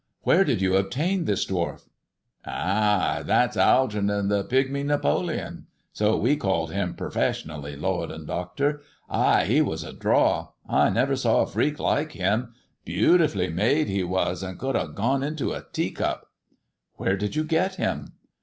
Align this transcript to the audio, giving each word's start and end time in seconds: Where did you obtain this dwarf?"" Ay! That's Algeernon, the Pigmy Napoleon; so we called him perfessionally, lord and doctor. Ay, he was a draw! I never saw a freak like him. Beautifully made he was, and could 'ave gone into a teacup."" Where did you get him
Where 0.23 0.43
did 0.43 0.61
you 0.63 0.77
obtain 0.77 1.25
this 1.25 1.45
dwarf?"" 1.45 1.85
Ay! 2.45 3.21
That's 3.23 3.55
Algeernon, 3.55 4.29
the 4.29 4.43
Pigmy 4.43 4.81
Napoleon; 4.83 5.67
so 5.93 6.17
we 6.17 6.35
called 6.37 6.71
him 6.71 6.95
perfessionally, 6.95 7.75
lord 7.75 8.09
and 8.09 8.25
doctor. 8.25 8.81
Ay, 9.11 9.45
he 9.45 9.61
was 9.61 9.83
a 9.83 9.93
draw! 9.93 10.53
I 10.67 10.89
never 10.89 11.15
saw 11.15 11.41
a 11.43 11.47
freak 11.47 11.77
like 11.77 12.13
him. 12.13 12.55
Beautifully 12.83 13.49
made 13.49 13.89
he 13.89 14.03
was, 14.03 14.41
and 14.41 14.57
could 14.57 14.75
'ave 14.75 14.93
gone 14.95 15.21
into 15.21 15.53
a 15.53 15.65
teacup."" 15.71 16.31
Where 16.97 17.15
did 17.15 17.35
you 17.35 17.43
get 17.43 17.75
him 17.75 18.13